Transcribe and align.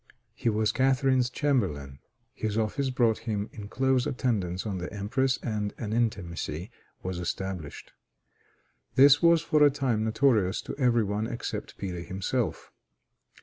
He 0.33 0.49
was 0.49 0.71
Catharine's 0.71 1.29
chamberlain. 1.29 1.99
His 2.33 2.57
office 2.57 2.89
brought 2.89 3.19
him 3.29 3.51
in 3.53 3.67
close 3.67 4.07
attendance 4.07 4.65
on 4.65 4.79
the 4.79 4.91
empress, 4.91 5.37
and 5.43 5.75
an 5.77 5.93
intimacy 5.93 6.71
was 7.03 7.19
established. 7.19 7.91
This 8.95 9.21
was 9.21 9.43
for 9.43 9.61
a 9.63 9.69
time 9.69 10.03
notorious 10.03 10.59
to 10.63 10.75
every 10.79 11.03
one 11.03 11.27
except 11.27 11.77
Peter 11.77 11.99
himself. 12.01 12.71